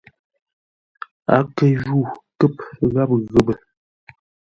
[1.33, 1.97] A kə ju
[2.39, 2.57] kə̂p
[2.93, 3.53] gháp ghəpə.